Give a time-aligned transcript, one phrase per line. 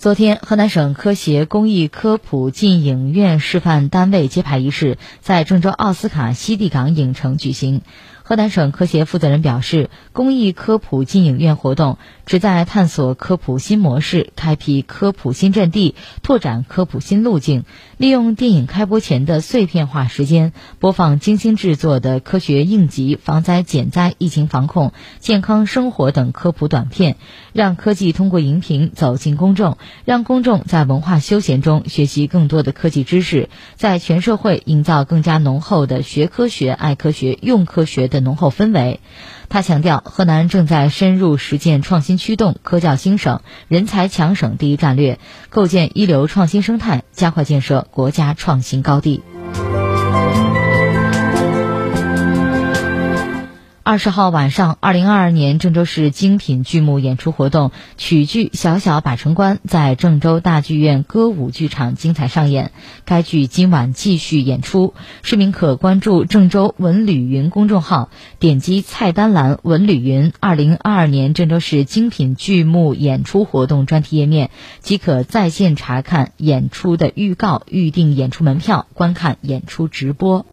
[0.00, 7.82] 昨天，河南省科协公益科普进影院示范单位揭牌仪式在郑州奥斯卡西地港影城举行。
[8.28, 11.96] 河南省科协负责人表示，公益科普进影院活动
[12.26, 17.64] 旨在探索科普新模式，开辟科普新阵地，拓展科普新路径。
[17.96, 27.16] 利用电影开播前的碎片化时间，播放精心制作的科学应急、防灾减灾、疫情防控、健康生活等科普短片，
[27.54, 39.00] 让科技通过荧屏走进公众，让公众在文化休闲中学习更多的科技知识，在全社会营造更加浓厚的学科学、爱科学、用科学浓厚氛围，
[39.48, 45.18] 他强调，河南正在深入实践创新驱动、科教兴省、人才强省第一战略，
[45.48, 49.22] 构建一流创新生态，加快建设国家创新高地。
[53.88, 62.70] 二十号晚上，二零二二年郑州市精品剧目演出活动曲剧《小小把城关》在郑州大剧院歌舞剧场精彩上演。
[63.06, 80.44] 该剧今晚继续演出，市民可关注郑州文旅云公众号，点击菜单栏“文旅云二零二二年郑州市精品剧目演出活动”专题页面，即可在线查看演出的预告、预订演出门票、观看演出直播。